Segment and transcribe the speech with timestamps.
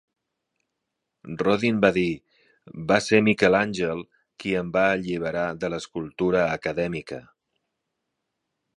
[1.41, 2.07] Rodin va dir:
[2.93, 4.03] "Va ser Miquel Àngel
[4.43, 7.25] qui em va alliberar de l'escultura acadèmica".